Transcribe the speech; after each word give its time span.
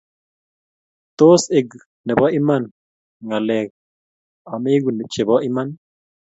tos 1.17 1.41
ek 1.59 1.67
nebo 2.05 2.25
iman 2.39 2.63
ng'alek 3.27 3.69
amaegu 4.51 4.89
chebo 5.13 5.35
iman 5.49 5.69